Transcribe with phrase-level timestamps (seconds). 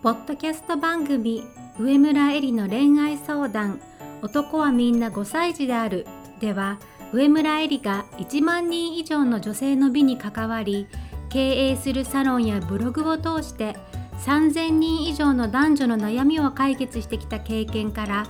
[0.00, 1.42] ポッドキャスト番組
[1.76, 3.80] 上村えりの恋愛相談。
[4.22, 6.06] 男はみんな5歳児である。
[6.38, 6.78] では
[7.12, 10.86] 上村えりが1万人以上の女性の美に関わり
[11.30, 13.76] 経営するサロンやブログを通して
[14.24, 18.26] 3000人以上の男女の悩みを解決してきた経験から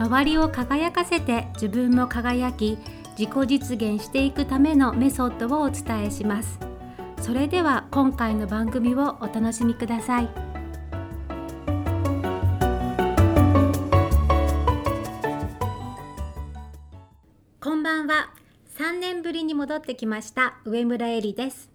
[0.00, 2.78] 周りを輝かせて自分も輝き
[3.16, 6.58] 自己実現していくためのメソッドをお伝えします。
[7.20, 10.51] それでは今回の番組をお楽しみください。
[18.82, 21.70] 3年ぶりに戻ってきました上村えりです。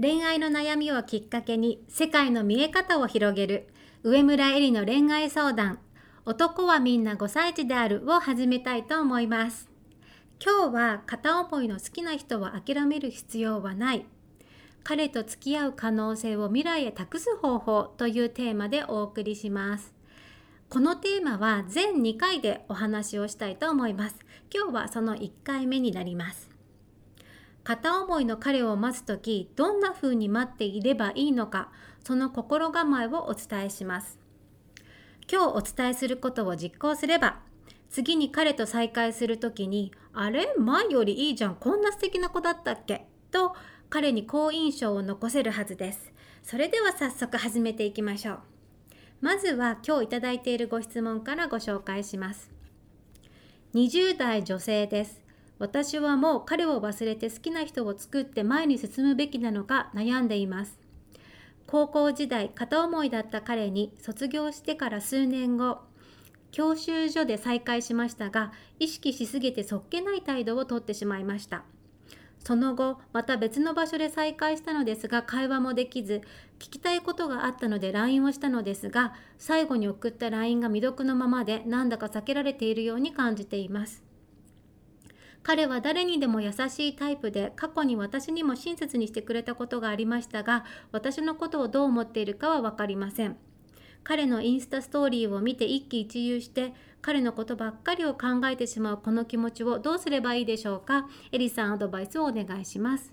[0.00, 3.68] 恋愛の悩みをきっかけに世界の見え方を広げる
[4.02, 5.78] 上村えりの恋愛相談。
[6.24, 9.70] 男はみんな5歳児であるを始めたいと思います。
[10.44, 14.04] 今日は片思いの好きな人を諦める必要はない。
[14.82, 19.94] 彼と付き合う可能性を未来へ託す方法というテーマでお送りします。
[20.70, 24.16] このテーマは全2回でお話をしたいと思います。
[24.54, 26.50] 今日はその1回目になります。
[27.64, 31.72] 片思いの彼を待つ時どんな風に待っていればいいのか
[32.04, 34.20] その心構えをお伝えします。
[35.28, 37.40] 今日お伝えすることを実行すれば
[37.90, 40.54] 次に彼と再会する時に「あれ？
[40.56, 41.56] 前よりいいじゃん。
[41.56, 43.56] こんな素敵な子だったっけ?」と
[43.90, 46.12] 彼に好印象を残せるはずです。
[46.42, 48.38] それでは早速始めていきましょう。
[49.20, 52.55] まずは今日いただいているご質問からご紹介します。
[53.76, 55.20] 20代女性です。
[55.58, 60.80] 私はもう彼を忘れて好きな人を作って前に進むべきなのか悩んでいます。
[61.66, 65.80] 高校時代片思いだった彼に卒業してから数年後
[66.52, 71.64] 教習所で再会しましたが意識しすぎてそっけない態度をとってしまいました。
[72.46, 76.22] その後また別の場所で再会したのですが会話もできず
[76.60, 84.04] 聞きたいことがあったので LINE をしたのですが最後に送った LINE が未読のままでなんだか避けられているように感じています。
[85.42, 93.36] 彼は誰にでも優しいタイプで過去に私にも親切にしてくれたことがありましたが私のことをどう思っているかは分かりません。
[94.04, 96.74] 彼のインスタストーリーを見て一喜一憂して
[97.06, 101.06] 彼のことばっかりを考えてしまうこの気持ちをどうすればいいでしょうか？
[101.30, 103.12] エリさんアドバイスをお願いします。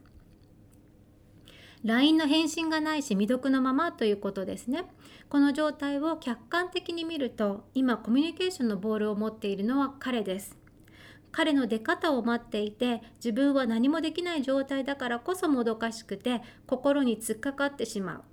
[1.84, 4.86] LINE の返信がないし未読のままということですね。
[5.30, 10.58] この状態を客観的に見ると今コミュニケーションのボールを持っているのは彼です。
[11.32, 18.24] 彼の出方を待っていて自分は何もできない状態だからこそもどかしくて心に突っかかってしまう。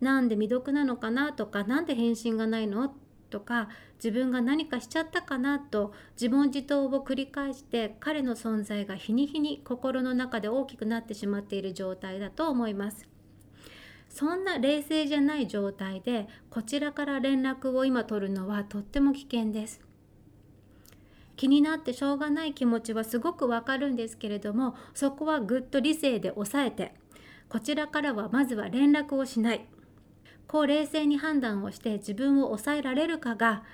[0.00, 2.96] なんで未読なのかなとか何で返信がないの？
[3.30, 13.08] とか自分が何かしちゃったかなと自問自答を繰り返して彼の存在が日に日に心の中で大きくなってしまっている状態だと思います。
[14.08, 19.80] そんな冷静じゃない状態でこちらから連絡を今取るのはとっても危険です。
[21.36, 26.94] 気になってしょうがない気持ちはすごくわかるんですけれどもそこはぐっと理性で抑えて
[27.48, 29.66] こちらからはまずは連絡をしない
[30.46, 33.64] こう冷静に判断をして自分を抑えられるかが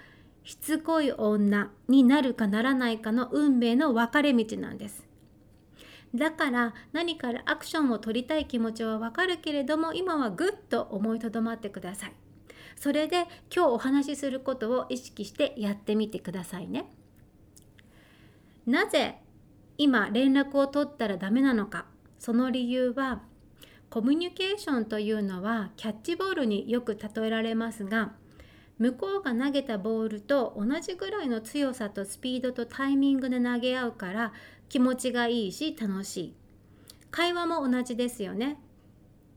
[0.44, 5.06] しつこい女になるかならないかの運命の分かれ道なんです。
[6.14, 12.12] だから何からアクションを取りたい気持ちはわかるけれども今はぐっと思いとどまってください。
[12.76, 16.86] それで今日お話しすることを意識してやってみてくださいね。
[18.66, 19.18] なぜ
[19.76, 21.86] 今連絡を取ったらダメなのか。
[22.18, 23.22] その理由は
[23.90, 28.12] コミュニケーションというのはキャッチボールによく例えられますが
[28.78, 34.32] 向こうが投げたボールと同じぐらいの強さとスピードとタイミングで投げ合うから
[34.68, 36.34] 気持ちがいいし楽しい。
[37.10, 38.58] 会話も同じですよね。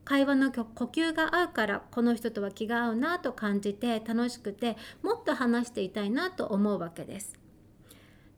[0.04, 7.38] 会話の呼吸が合うからこの人とは気が合うなと感じて楽しくてもっと話していたいなと思うわけです。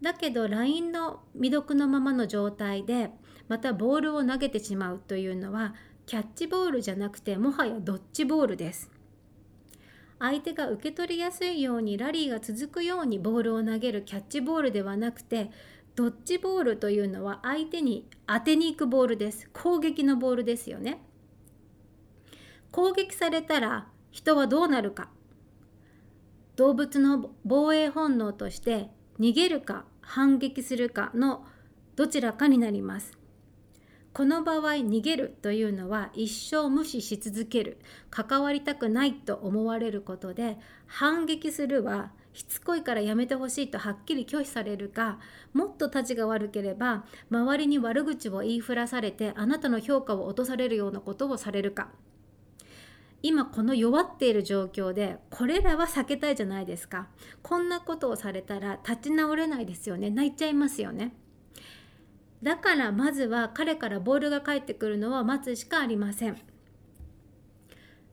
[0.00, 3.10] だけど LINE の未読のままの状態で
[3.48, 5.74] またボールを投げてしまうというのは
[6.06, 8.88] キャッチボールじゃなくてもはやドッジボールです。
[10.20, 15.50] 相手が受け取りやすいようにラリーが続くようにボールを投げるキャッチボールではなくて
[15.96, 19.50] ドッジボールというのは相手に当てに行くボールです。
[19.52, 21.02] 攻撃のボールですよね。
[22.70, 25.08] 攻撃されたら人はどうなるか。
[26.54, 31.44] 動物の防衛本能として逃げるか反撃するかの
[31.96, 33.15] どちらかになります。
[34.16, 37.76] この場合逃げるというのは一生無視し続ける
[38.08, 45.18] 関わりたくないと思われることで反撃するはしつこいからやめてほしいとはっきり拒否されるか
[45.52, 51.90] もっとたちが悪ければ周りに悪口を言いふらされてあなたの評価を落とされるようなことをされるか。
[53.20, 57.08] 今この弱っている状況でこれらは避けたいじゃないですか。
[57.42, 60.08] こんなことをされたら立ち直れないですよね。
[60.08, 61.12] 泣いちゃいますよね。
[62.46, 66.36] だからまずは彼からボールが返ってくるのを待つしかありません。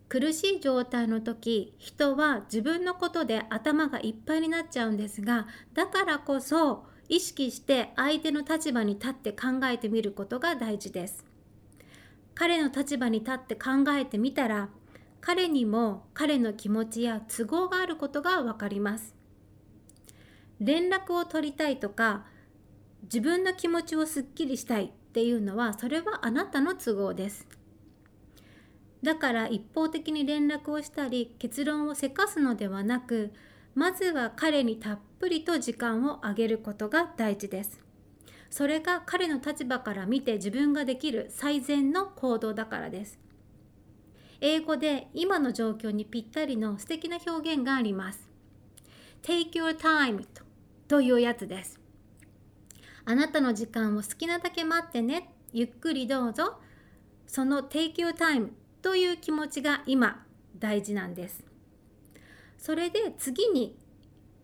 [0.10, 5.46] 苦しい状態の時人は自分のことで頭がいっぱいになっちゃうんですが
[5.76, 11.24] だからこそ意識して相手の立場に立って考えてみることが大事です。
[12.34, 14.70] 彼の立場に立って考えてみたら
[15.22, 19.14] 彼にも彼の気持ちや都合があることが分かります。
[20.60, 22.33] 連絡を取りたいとか
[23.04, 27.48] 自分の気持ちをすっきりしたいっていうのはそれはあなたの都合です
[29.02, 33.34] だから一方的に連絡をしたり結論をせかすのではなく
[33.76, 37.80] まずは彼にたっぷりと時間をあげることが大事です
[38.50, 43.24] それが彼の立場から見て自分ができる最善の行動だからです
[44.46, 48.28] 英語で今の状況にぴったりの素敵な表現があります。
[49.22, 50.26] Take your time
[50.90, 51.80] というやつです。
[53.06, 55.34] あなたの時間を好きなだけ待ってね。
[55.52, 56.56] ゆっくりどうぞ。
[57.28, 58.50] その Take your time
[58.82, 60.26] という気持ちが今
[60.58, 61.44] 大事なんです。
[62.58, 63.78] それで次に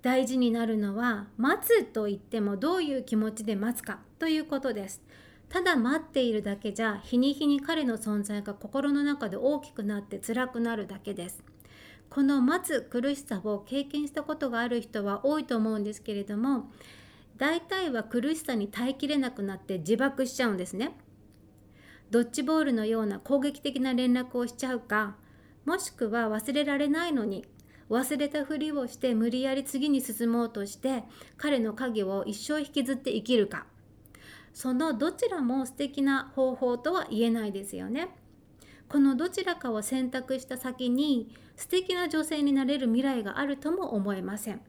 [0.02, 5.02] 大事になるのは待つと言ってもどういう気持ちで待つかということです。
[5.50, 11.44] ただ待っているだけじゃ日に日に彼の存在が心の中で大きくなって辛くなるだけです。
[12.10, 16.72] この待つ苦しさを経験したことがある人は多いと思うんですけれども
[17.40, 20.92] 大体は苦しさに耐えきれなくなって自爆しちゃうんですね。
[22.12, 25.16] ドッジボールのような攻撃的な連絡をしちゃうか
[25.66, 27.46] もしくは忘れられないのに
[27.90, 31.04] 忘れたふりをして無理やり次に進もうとして
[31.38, 33.68] 彼の影を一生引きずって生きるか
[34.54, 38.10] そのどちらも素敵な方法とは言えないですよね。
[38.90, 44.62] このどちらかを選択した先に素敵な女性になれる未来があるとも思えません。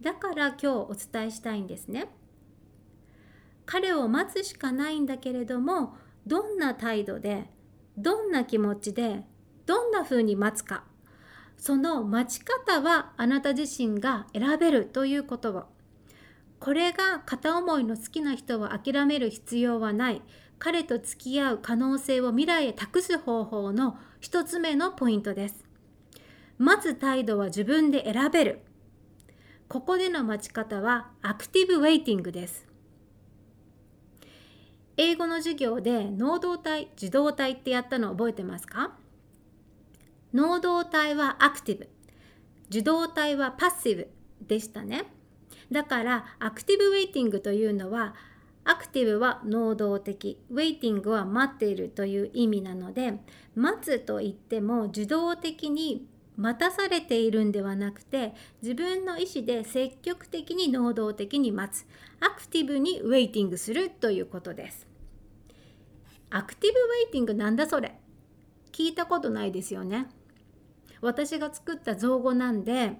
[0.00, 2.08] だから今日お伝えしたいんですね。
[3.66, 5.94] 彼を待つしかないんだけれども
[6.26, 7.48] どんな態度で
[7.96, 9.24] どんな気持ちで
[9.66, 10.84] どんな風に待つか。
[11.56, 15.64] その待ち方はあなた自身が選べるということを。
[16.58, 20.22] これが片思いの好きな人は諦める必要はない。
[20.58, 25.64] 彼と付き合う可能性を未来へ託す方法の一つ目のポイントです。
[26.58, 28.60] 待つ態度は自分で選べる。
[29.70, 32.66] ここでの待ち方はアクティブウェイティングです。
[34.96, 38.96] 英語の授業で能動体受動体ってやったの覚えてますか？
[40.34, 41.88] 能動体はアクティブ
[42.68, 44.08] 受動体はパッシブ
[44.44, 45.04] でしたね。
[45.70, 48.16] だからアクティブウェイティングというのは
[48.64, 50.42] アクティブは能動的。
[50.50, 53.20] ウェイティングは待っているという意味なので
[53.54, 56.08] 待つといっても受動的に
[56.40, 61.86] 待たされているんではなくて自分の意思で積極的に能動的に待つ。
[62.18, 64.86] アクティブにウェイティングするということです。
[66.30, 67.94] アクティブウェイティングなんだそれ。
[68.72, 70.06] 聞いたことないですよね。
[71.02, 72.92] 私が作った造語なんで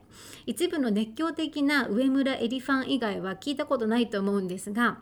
[0.47, 5.01] 一部の熱狂的な上村エリファン以外は聞いたことないと思うんですが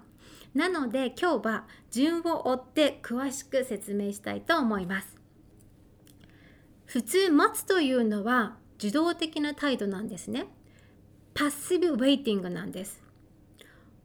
[0.55, 5.18] なので今日は順を追って詳しく説明したいと思います。
[6.89, 10.47] 普通待つというのは受動的な態度なんですね。
[11.35, 13.03] パッシブウェイティングなんです。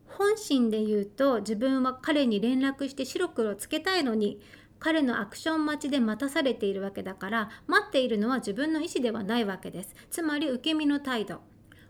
[0.05, 4.41] 本心で言うと自分は彼に連絡して白黒つけたいのに
[4.79, 9.95] 彼のアクション待ちで待たされているわけだから待っているのは自分の意思ではないわけです。
[10.11, 11.39] つまり受け身の態度。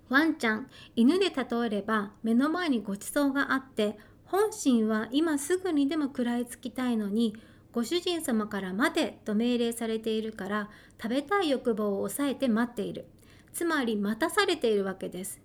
[0.09, 7.35] ワンちゃん犬で例えれば目の前にごちそうがあって本心は今すぐにでも食らいつきたいのに
[7.73, 10.69] ご主人様から待てと命令されているから
[11.01, 13.07] 食べたい欲望を抑えて待っている。
[13.51, 15.41] つまり待たされているわけです。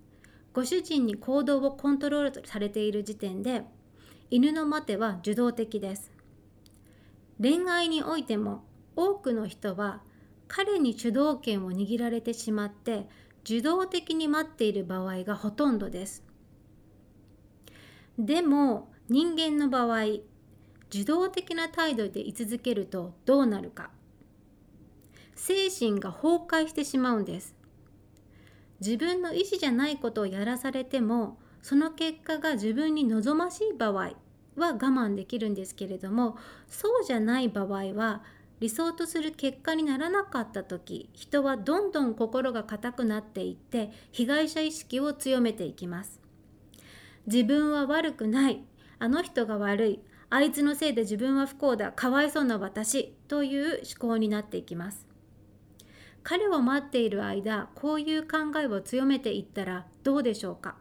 [0.52, 3.62] ご主人に行動をコントロールされている時点で
[4.30, 6.12] 犬の待ては受動的です。
[7.40, 8.62] 恋愛においても
[8.94, 10.02] 多くの人は
[10.48, 13.08] 彼に主導権を握られてしまって
[13.44, 16.22] 受動的に待っている場合がほとんどです。
[18.18, 20.18] でも人間の場合
[20.90, 23.90] 受動的な態度で居続けるとどうなるか。
[25.34, 27.54] 精神が崩壊してしまうんです。
[28.80, 34.14] 自分の意思じゃないことをやらされてもその結果が自分に望ましい場合は
[34.56, 36.36] 我慢できるんですけれども
[36.68, 38.22] そうじゃない場合は
[38.60, 46.20] 理想とする結果にならなかった時人はどんどん心が硬くなっていって被害者意識を強めていきます。
[47.26, 48.64] 自分は悪くない。
[48.98, 50.00] あの人が悪い。
[50.30, 55.06] あいつのせいで自分は不幸だかわいそうな私という思考になっていきます。
[56.22, 60.76] 彼を待っている間こういう考えを強めていったらどうでしょうか？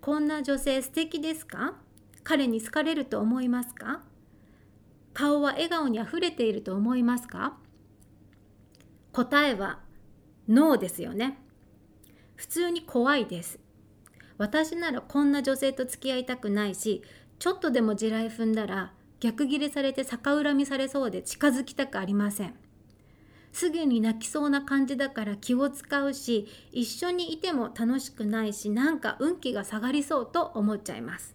[0.00, 1.74] こんな女性素敵ですか？
[2.24, 4.02] 彼に好かれると思いますか？
[5.14, 7.56] 顔は笑顔にあふれていると思いますか？
[9.12, 9.80] 答えは
[10.48, 11.38] ノーですよね。
[12.36, 13.58] 普通に怖いです。
[14.36, 17.02] 私ならこんな女性と付き合いたくないし
[17.42, 22.54] ちょっとでも地雷踏んだら逆ギレされて逆恨みされそうで近づきたくありません。
[23.52, 31.34] すぐに泣きそうな感じだから気を使うし一緒にいても楽しくないしなんか運気が下がりそうと思っちゃいます。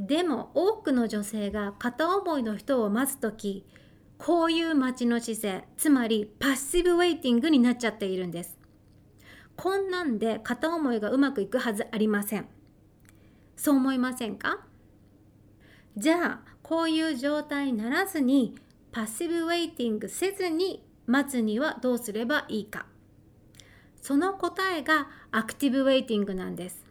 [0.00, 3.64] でも多くの女性が片思いの人を待つ時
[4.18, 8.58] こういう待ちの姿勢つまりパッシブウェイティングになっちゃっているんです。
[9.54, 12.48] こんなんで片思いがうまくいくはずありません。
[13.56, 14.66] そう思いませんか？
[15.96, 18.56] じゃあこういう状態にならずに
[18.92, 22.86] パッシブウェイティングせずに待つにはどうすればいいか。
[24.00, 26.84] その答えがアクティブウェイティングなんです。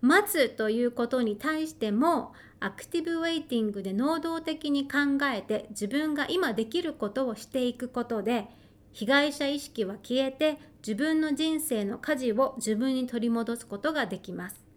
[0.00, 4.98] 待つということに対してもアクティブウェイティングで能動的に考
[5.32, 8.46] えて自分が今できることをしていくことで
[8.92, 14.67] 被害者意識は消えて自分の人生の舵を自分に取り戻すことができます。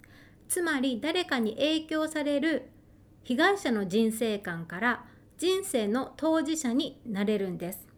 [0.52, 2.68] つまり誰かに影響される
[3.24, 5.02] 被害者の人生観から
[5.38, 7.88] 人生の当事者になれるんです。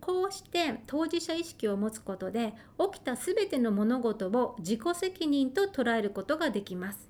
[0.00, 2.52] こうして当事者意識を持つことで
[2.92, 7.08] 起きた全ての物事を自己責任と捉えることができます。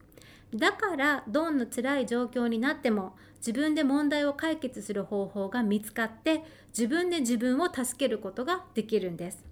[0.54, 6.42] だからどんな辛い状況になっても自分で問題を解決する方法が見つかって
[6.76, 9.46] 自分で自分を助けることができるんです。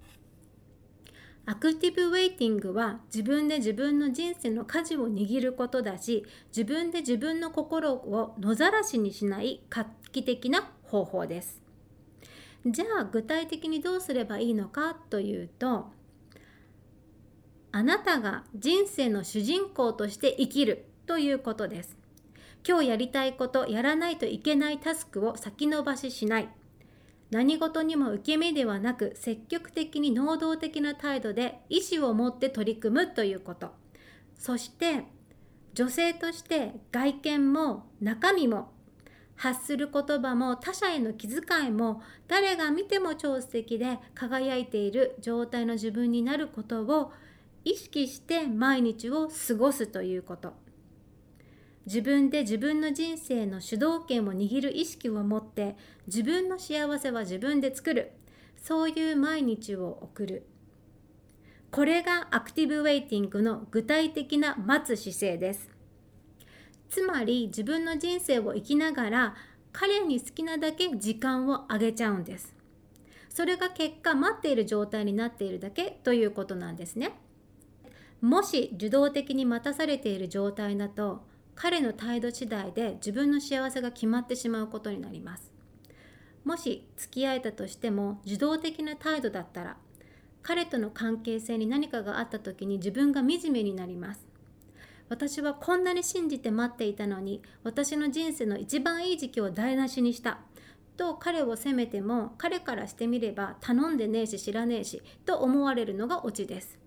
[1.45, 11.61] アクティブウェイティングは自分で自分の人生の舵を握ることだし自分で自分の心を野ざらしにしない画期的な方法です。
[12.65, 15.91] じゃあ具体的にどうすればいいのかというと
[17.73, 21.97] あなたが人生の主人公として生きるということです。
[22.65, 26.47] 今日やりたいことやらないといけないタスクを先延ばししない
[27.33, 33.71] 何事にも受け身ではなく積極的に能動的な態度で意思を持って取り組むということ。
[34.37, 35.05] そして
[35.73, 38.71] 女性として外見も中身も
[39.35, 47.11] 発する言葉も他者への気遣いも誰が見ても超素敵で輝いている状態の自分になることを
[47.65, 50.62] 意識して毎日を過ごすということ。
[51.85, 55.75] 自分で自分の人生の主導権を握る意識を持って
[56.07, 58.11] 自分の幸せは自分で作る。
[58.55, 60.47] そういう毎日を送る。
[61.69, 65.69] これがアクティブウェイティングの具体的な待つ姿勢です。
[66.89, 69.35] つまり自分の人生を生きながら
[69.73, 72.53] 彼に好きなだけ時間をあげちゃうんです。
[73.27, 77.19] それが結果待っている状態になっているだけということなんですね。
[78.21, 81.25] もし受動的に待たされている状態だと
[81.55, 85.51] 彼の態度次第で自分の幸せが決まってしまうことになります。
[86.43, 89.77] もし付き合えたとしても受動的な態度だったら
[90.41, 94.27] 彼との関係性に何かがあった時に自分が惨めになります。
[95.09, 100.39] 私はこんなに信じて待っていたのに私の人生の一番いい時期を台無しにした。
[100.97, 106.77] と彼を責めても彼からしてみれば頼んでねえし知らねえしと思われるのがオチです。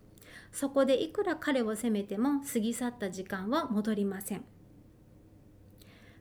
[0.52, 4.44] そこでいくら彼を責めても過ぎ去った時間は戻りません。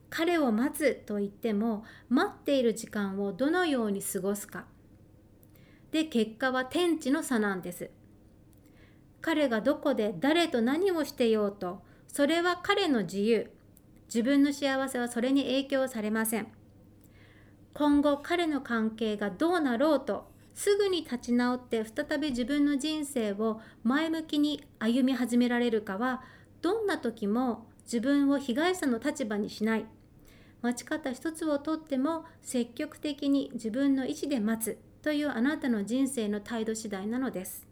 [0.10, 4.66] 彼を待つと言っても待っている時間をどのように過ごすか。
[5.92, 7.90] で結果は天地の差なんです。
[9.22, 13.52] 彼がどこで誰と何をしてようとそれは彼の自由。
[14.08, 16.48] 自分の幸せはそれに影響されません。
[17.74, 26.24] 今後彼の関係がどうなろうとすぐに立ち直って再び自分の人生を前向きに歩み始められるかは
[26.62, 29.86] どんな時も自分を被害者の立場にしない。
[30.66, 37.68] 待ち方一つをとっても積極的に自分の意思で待つというあなたの人生の態度次第なのです。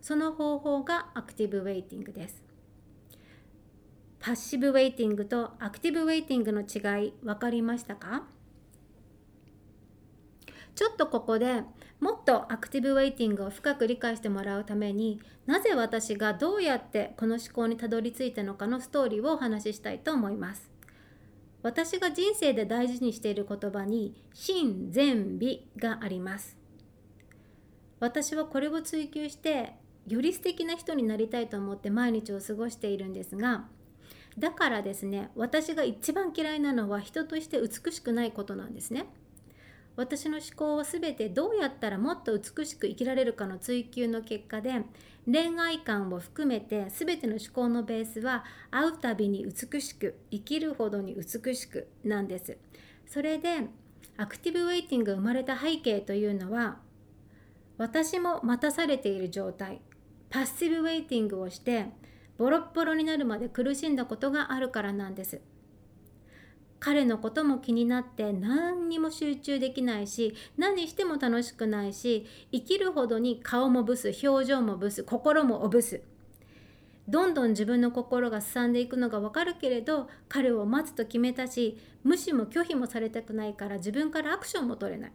[0.00, 2.42] その方法がアクティブウェイティングです。
[4.18, 8.22] パッシブウェイティングとアクティブウェイティングの違い分かりましたか？
[10.74, 11.62] ちょっとここで
[12.00, 20.71] もっとアクティブウェイティングを深く理解してもらうためになぜ私がどうやってこの思考にたどり着いたのかのストーリーをお話ししたいと思います。
[21.62, 26.62] 私が人生で大事にしている言葉に真善美があります。
[28.00, 29.74] 私はこれを追求して
[30.08, 33.68] より素敵な人になりたいと思って毎日を過ごしているんですが
[34.36, 39.06] だからですね私が一番嫌いなのは人として美しくないことなんですね。
[39.96, 44.82] 私の思考は全てどうやったらもっと美しく生きられるかの追求の結果で
[45.26, 52.56] 恋愛観を含めて全ての思考のベースは会うたびに美しく生きるほどに美しくなんです。
[53.06, 53.68] それで
[54.16, 56.78] アクティブウェイティングが生まれた背景というのは
[57.78, 59.80] 私も待たされている状態。
[60.30, 61.90] パッシブウェイティングをして
[62.38, 65.42] ボロッボロになるまで苦しんだことがあるからなんです。
[66.84, 76.02] 彼のことも気になって何にも集中できないし何しても楽しくないし生きるほどに顔もブス表情もブス心もおブス。
[77.06, 85.12] どんどん自分の心がすさんでいくのがわかるけれど彼を待つと決めたし無視も拒否もされたくないから自分からアクションも取れない。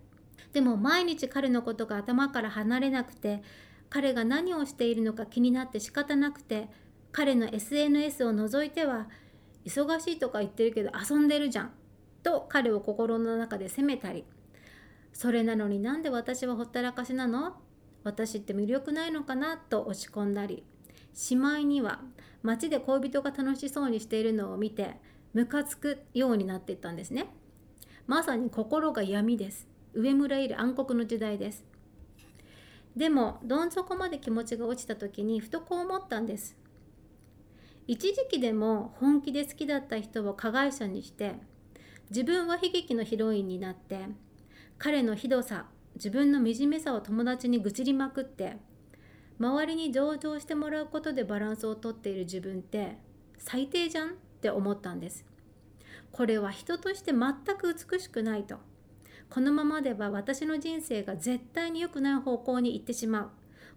[0.54, 3.44] でも毎日彼のことが頭から離れなくて
[3.90, 6.70] 彼が何をしているのか気になって仕方なくて
[7.12, 9.10] 彼の SNS を除いては
[9.68, 11.72] 忙しいとか言ってるけど遊んでるじゃん
[12.24, 14.24] と彼を心の中で責めたり。
[15.14, 17.58] それなのになんで私はほったらかしなの？
[18.04, 20.64] 私って魅力ないのかなと落ち込んだり。
[21.14, 22.02] しまいには
[22.44, 24.98] 街で恋人が楽しそうにしているのを見て
[25.34, 27.28] ムカつくようになっていったんですね。
[28.06, 29.68] まさに心が闇です。
[29.94, 31.66] 上村いる暗黒の時代です。
[32.96, 36.56] でもどん底まで気持ちが落ちた時にふとこう思ったんです。
[37.88, 41.36] 一時期でも本気で好きだった人を加害者にして
[42.10, 44.00] 自分は悲劇のヒロインになって
[44.78, 48.58] 彼のひどさ自分の惨めさを友達に愚痴りまくって
[49.40, 52.98] 周りに上場してもらうことでバランスをとっている自分って
[53.38, 55.26] 最低じゃんって思ったんです。
[56.12, 58.58] これは人として全く美しくないと。
[59.30, 63.30] このままでは私の人生が絶対に良くない方向に行ってしまう。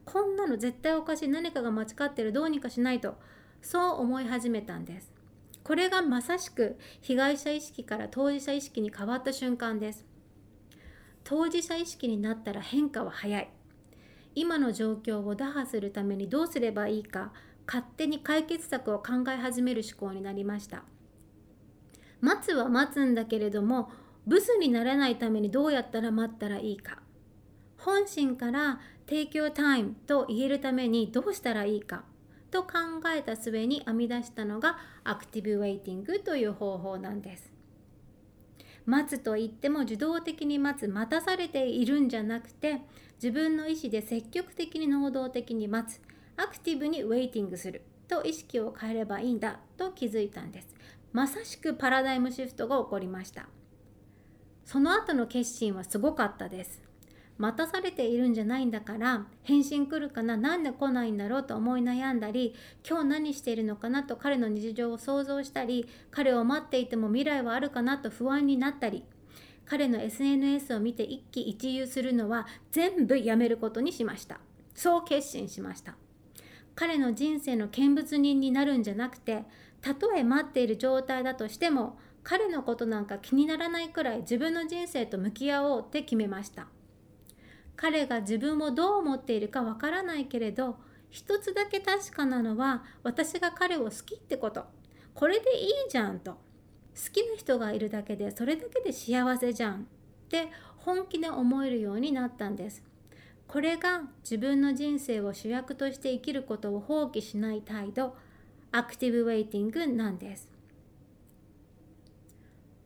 [0.06, 1.28] こんなの絶対おかしい。
[1.28, 2.32] 何かが間違ってる。
[2.32, 3.16] どうにかしないと。
[3.62, 5.12] そう思い始めたんです。
[5.62, 10.04] これがまさしく被害者意識から当事者意識に変わった瞬間です。
[11.22, 13.50] 当事者意識になったら変化は早い。
[14.34, 17.32] 今の状況を打破するためにどうすればいいか
[17.66, 20.84] 勝手に解決策を考え始める思考になりました。
[22.20, 23.90] 待つは待つんだけれども
[24.26, 27.02] ブスにならないためにどうやったら待ったらいいか。
[27.78, 32.04] 本心から「Take your time」と言えるためにどうしたらいいか。
[32.50, 32.70] と考
[33.16, 37.52] えた末に編み出したのがアクティブウェイティングという方法なんです。
[38.86, 42.80] 待つと言っても受動的に待つ待たされているんじゃなくて
[43.16, 46.00] 自分の意思で積極的に能動的に待つ。
[46.36, 50.74] アクティブにウェイティングすると意識を変えればいいんだと気づいたんです。
[51.12, 53.48] まさしくパラダイムシフトが起こりました。
[54.64, 56.89] その後の決心はすごかったです。
[57.40, 62.54] 待たされているんじゃないんだから返信来るかななんで来ないんだろうと思い悩んだり
[62.86, 69.04] 今日何しているのかなと彼の日常を想像したり彼を待っていても未来はあるかなと不安になったり
[69.64, 74.40] 彼の SNS を見て一喜一憂するのは全部やめることにしました。
[74.74, 75.94] そう決心しました。
[76.74, 79.44] 彼の人生の見物人になるんじゃなくて
[79.80, 86.66] たとえ待っている状態だとしても彼のことなんか気にならないくらい自分の人生と向き合おうって決めました。
[87.80, 90.76] 彼が自分をどう思っているかわからないけれど
[91.08, 94.66] 一つだけ確かなのは私が彼を好きってこと。
[95.14, 96.32] これでいいじゃんと。
[96.32, 96.38] 好
[97.10, 99.78] きな人がいるだけでそれだけで幸せじゃんっ
[100.28, 102.82] て本気で思えるようになったんです。
[103.48, 108.14] これが自分の人生を主役として生きることを放棄しない態度
[108.72, 110.50] アクティブウェイティングなんです。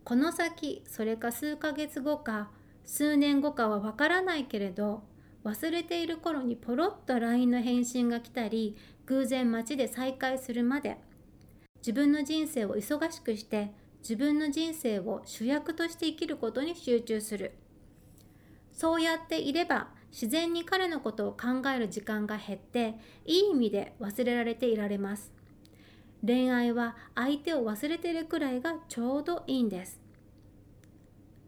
[0.04, 2.50] この先それか数ヶ月後か
[2.84, 5.02] 数年後かはわからないけれど
[5.44, 10.98] 忘れている頃にポロッと LINE の返信が来たり偶然街で再会するまで
[11.78, 17.52] 自分の人生を忙しくして自分の人生を主役として生きることに集中する。
[18.70, 22.94] そうやっていれば自然に彼のことを考える時間が減って
[23.24, 25.32] いい意味で忘れられていられます。
[26.26, 30.03] 恋愛は相手を忘れているくらいがちょうどいいんです。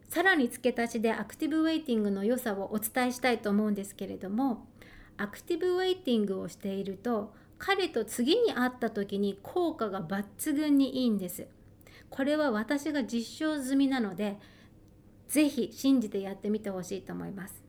[0.09, 4.67] さらに付け足しでアクティブウェイティングの良さをお伝えしたいと思うんですけれども
[5.17, 11.49] アクティブウェイティングをしていると彼と次に会った時に効果が抜群にいいんです。
[12.11, 14.39] これは私が実証済みなので
[15.29, 17.63] 是非信じてやってみてほしいと思います。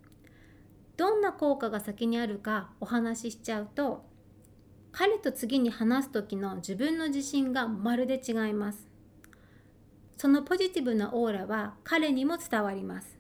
[0.98, 4.06] どんな効果が先にあるかお話ししちゃうと
[4.92, 8.87] 彼と次に話す時の自分の自信がまるで違います。
[10.18, 13.18] そのポジティブなオーラは彼にも伝わります。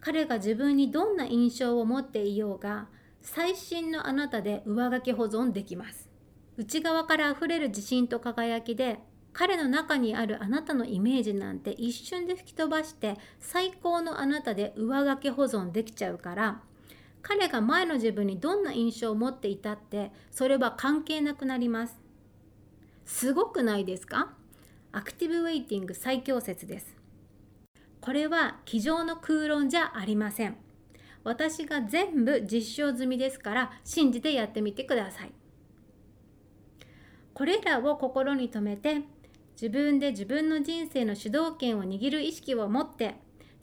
[0.00, 2.88] 彼が自分にどんな印象を持っていようが
[3.22, 6.10] 最新のあなたで上書き保存できます。
[6.56, 8.98] 内側から溢れる自信と輝きで
[9.32, 16.60] 彼の中にあるあなたのイメージなんて一瞬で吹き飛ばして最高のあなたで上書き保存できちゃうから
[17.22, 21.98] 彼が前の自分にどんな印象を持っていたってそれは関係なくなります。
[23.04, 24.34] すごくないですか？
[24.96, 26.96] アクティブウェイティング最強説です。
[28.00, 30.56] これは机上の空論じゃありません。
[31.24, 35.32] 私が全部実証済みですから信じてやってみてください。
[37.32, 39.02] これらを心に留めて
[39.60, 43.16] 自分で自分の人生の主導権を握る意識を持って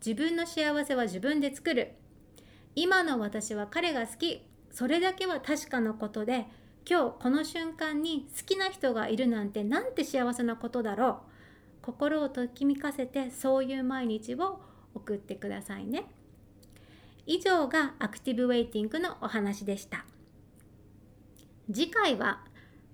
[0.05, 1.93] 自分の幸せは自分で作る。
[2.75, 4.45] 今の私は彼が好き。
[4.69, 6.47] それだけは確かなことで
[6.89, 11.15] 今日この瞬間に好きな人がいるなんてなんて幸せなことだろう。
[11.81, 14.61] 心をときめかせてそういう毎日を
[14.93, 16.05] 送ってくださいね。
[17.25, 20.05] 以上がアクティブウェイティングのお話でした。
[21.71, 22.43] 次回は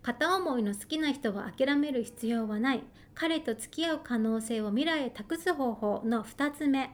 [0.02, 2.84] 片思いの好きな人を諦める必要はない。
[3.14, 6.92] 彼と付き合う可能性を未来へ託す方法の2つ目。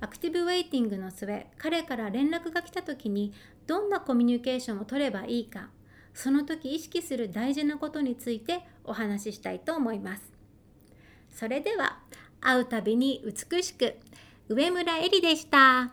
[0.00, 3.34] アクティブウェイティングの末彼から連絡が来た時に
[3.66, 5.68] どんなコミュニケーションを取ればいいか。
[6.14, 10.22] その時意識する大事なことについてお話ししたいと思います。
[11.34, 11.98] それでは
[12.40, 13.96] 会うたびに美しく
[14.48, 15.90] 上村えりでした。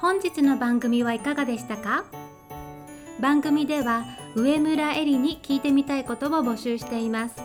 [0.00, 2.04] 本日の番組はいかがでしたか？
[3.20, 7.36] 番組では上村えりに聞いてみたいことを募集しています。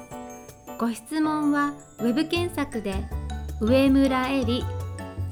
[0.80, 2.96] ご質問は web 検索で
[3.62, 4.64] 上村えり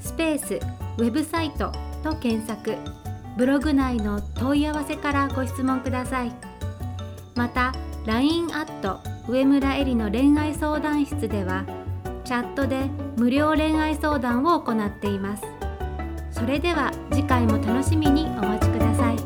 [0.00, 2.76] スペースウェブサイトと検索。
[3.36, 6.32] ブログ内の問い合わせからご質問ください
[7.34, 7.74] また
[8.06, 11.64] LINE アット上村えりの恋愛相談室では
[12.24, 15.44] チャットで無料恋愛相談を行っています
[16.30, 19.25] それでは次回も楽しみにお待ちください。